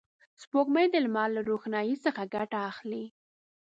سپوږمۍ 0.41 0.85
د 0.91 0.95
لمر 1.05 1.29
له 1.35 1.41
روښنایي 1.49 1.95
څخه 2.05 2.21
ګټه 2.35 2.59
اخلي 2.71 3.05